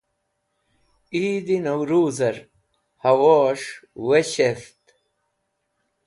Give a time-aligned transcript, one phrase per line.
[1.23, 2.37] Eid e Nawruz er
[3.03, 3.69] Howoes̃h
[4.05, 4.79] Weshetht